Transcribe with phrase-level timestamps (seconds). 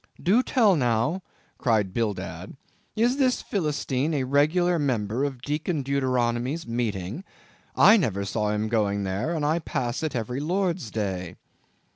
[0.19, 1.21] "Do tell, now,"
[1.59, 2.57] cried Bildad,
[2.95, 7.23] "is this Philistine a regular member of Deacon Deuteronomy's meeting?
[7.75, 11.35] I never saw him going there, and I pass it every Lord's day."